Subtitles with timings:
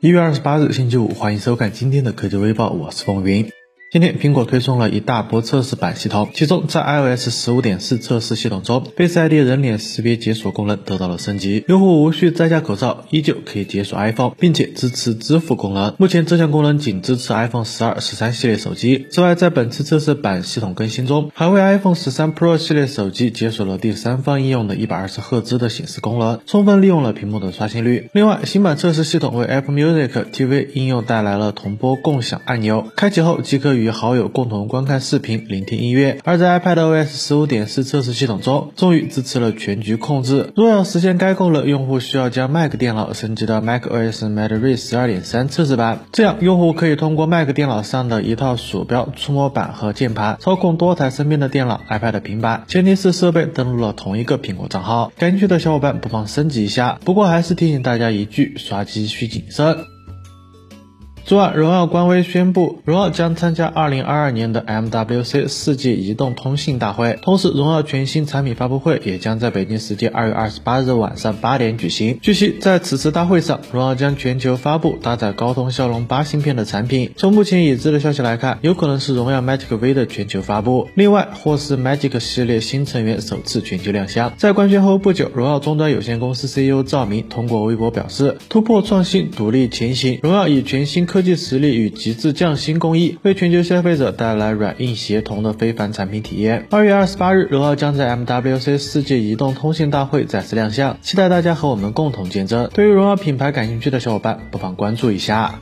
[0.00, 3.50] 一月二十八日，星期五，欢迎收看今天的科技微报，我是风云。
[3.90, 15.94] 今天，苹果推送了一大波测试版系统，其中在 iOS 十五点四测试系统中，Face ID 人脸识别解锁功能得到了升级，用户无需摘下口罩，依旧可以解锁 iPhone，并且支持支付功能。
[15.96, 19.06] 目前这项功能仅支持 iPhone 十二、十三系列手机。
[19.10, 28.10] 此外，在本次测试版系统更新中，还为 iPhone 十三 Pro 系列手机解锁了第三方应用的一百二十赫兹的显示功能，充分利用了屏幕的刷新率。
[28.12, 36.18] 另外，新版测试系统为 Apple Music TV 应用带来了同播共享按钮，开启后即可与好友共同观看视频、聆听音乐。
[36.24, 40.52] 而在 iPadOS 十五点四测试系统中，终于支持了全局控制。
[40.54, 55.12] 若要实现该功能，用户需要将 Mac 电脑升级到 macOS Madrid 十二点三测试版，这样用户可以通过 Mac 电脑上的一套鼠标、触摸板和键盘，操控多台身边的电脑、iPad、平板，前提是设备登录了同一个苹果账号。
[55.18, 56.98] 感兴趣的小伙伴不妨升级一下。
[57.04, 59.97] 不过还是提醒大家一句：刷机需谨慎。
[61.28, 72.18] 昨晚，荣耀官微宣布，荣耀将参加二零二二年的 MWC 世界移动通信大会，同时，荣耀全新产品发布会也将在北京时间二月二十八日晚上八点举行。
[72.22, 77.10] 据悉，在此次大会上，荣耀将全球发布搭载高通骁龙八芯片的产品。
[77.14, 84.32] 从目前已知的消息来看，有可能是荣耀 Magic V 的全球发布，另外或是 Magic 系列新成员首次全球亮相。
[84.38, 90.20] 在官宣后不久，荣耀终端有限公司 CEO 赵明通过微博表示：“突破创新，独立前行。
[90.22, 96.68] 荣耀以全新科。”科技实力与极致匠心工艺，为全球消费者带来软硬协同的非凡产品体验。
[96.70, 102.70] 二月二十八日，荣耀将在 MWC 世界移动通信大会再次亮相，期待大家和我们共同见证。
[102.72, 105.58] 对于荣耀品牌感兴趣的小伙伴，不妨关注一下。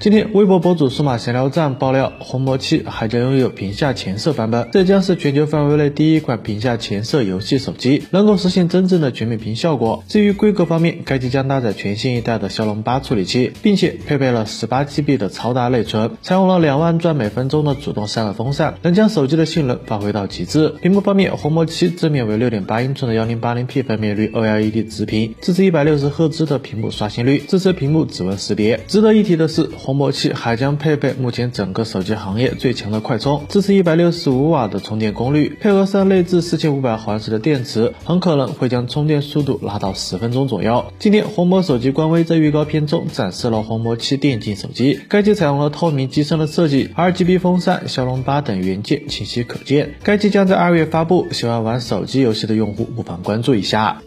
[0.00, 10.02] 今天，微博博主数码闲聊站爆料，红魔七还将拥有屏下前摄版本，这将是全球范围内第一款屏下前摄游戏手机，能够实现真正的全面屏效果。
[10.08, 20.74] 至于规格方面，该机将搭载全新一代的骁龙八处理器，并且配备了十八 GB 的超大内存，采用了两万转每分钟的主动散热风扇，能将手机的性能发挥到极致。
[20.82, 28.78] 屏幕方面，红魔七正面为六点八英寸的幺零八零 P 分辨率 OLED 直屏，支持一百六十赫兹的屏幕刷新率，支持屏幕指纹识别。
[28.88, 40.86] 值得一提的是，红魔七还将配备目前整个手机行业最强的快充，支持一百六十五瓦的充电功率，配合上内置四千五百毫安时的电池，很可能会将充电速度拉到十分钟左右。
[40.98, 49.96] 今天红魔手机官微在预告片中展示了红魔七电竞手机，该机采用了透明机身的设计，RGB 风扇、骁龙八等元件清晰可见。
[50.02, 54.00] 该机将在二月发布，喜欢玩手机游戏的用户不妨关注一下。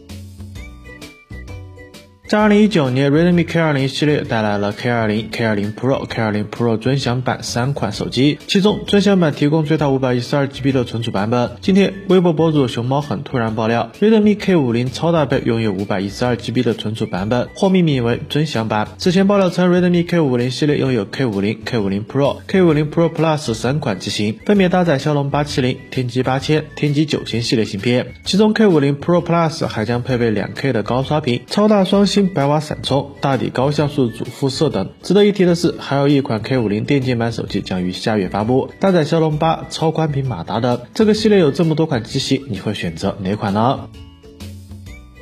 [2.27, 11.51] 在二零一九年，Redmi K20 系列带来了 K20、K20 Pro、K20 Pro 尊享版三款手机，其中尊享版提供最大五百一十二 GB 的存储版本。
[11.61, 18.89] 今天，微博博主熊猫很突然爆料，Redmi K50 超大杯拥有五百一十二 GB 的存储版本，或命名为尊享版。
[18.97, 32.05] 此前爆料称，Redmi K50 系列拥有 K50、K50 Pro、K50 Pro Plus 三款机型，分别搭载骁龙八七零、天玑八千、天玑九千系列芯片，其中 K50 Pro Plus 还将配备两 K 的高刷屏、超大双。
[32.25, 34.89] 百瓦闪充、大底高像素主副摄等。
[35.03, 40.81] 值得一提的是，还有一款 K50 电竞版手机将于下月发布，搭载骁龙八、超宽屏马达等。
[40.94, 43.89] 这个系列有这么多款机型，你会选择哪款呢？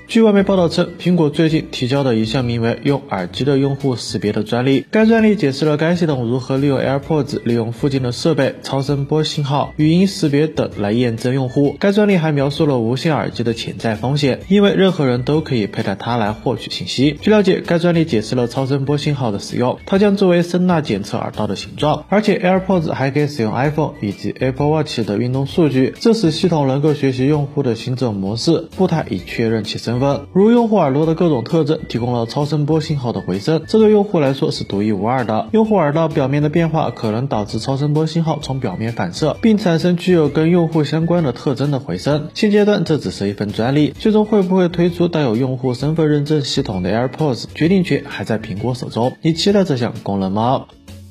[0.08, 11.76] 据外媒报道称，苹果最近提交的一项名为“用耳机的用户识别”的专利，该专利解释了该系统如何利用 AirPods 利用附近的设备、超声波信号、语音识别等来验证用户。
[11.80, 17.18] 该专利还描述了无线耳机的潜在风险，因为任何人都可以佩戴它来获取信息。
[17.20, 29.95] 据了解，该专利解释了超声波信号的使用，它将作为声呐检测耳道的形状，而且 AirPods 还可以使用 iPhone 以及 Apple Watch 的运动数据，这使系统能够学习用户的行走模式、步态以确认其身。
[30.34, 35.50] 如用户耳朵的各种特征，提供了超声波信号的回声，这对用户来说是独一无二的。
[35.52, 42.30] 用户耳道表面的变化可能导致超声波信号从表面反射，并产生具有跟用户相关的特征的回声。
[42.34, 49.14] 现阶段这只是一份专利，最终会不会推出带有用户身份认证系统的 AirPods，决定权还在苹果手中。
[49.22, 50.66] 你期待这项功能吗？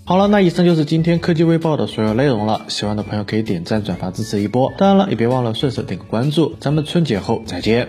[0.07, 2.67] 好了，那以上就是今天科技微报的所有内容了。
[2.69, 6.55] 喜欢的朋友可以点赞转发支持一波，当然了，也别忘了顺手点个关注。
[6.61, 7.89] 咱们春节后再见。